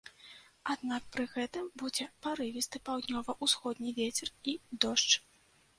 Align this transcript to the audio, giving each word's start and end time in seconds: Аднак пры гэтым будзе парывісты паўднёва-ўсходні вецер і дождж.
Аднак 0.73 1.03
пры 1.15 1.25
гэтым 1.33 1.67
будзе 1.83 2.09
парывісты 2.27 2.77
паўднёва-ўсходні 2.89 3.95
вецер 4.03 4.35
і 4.53 4.61
дождж. 4.85 5.13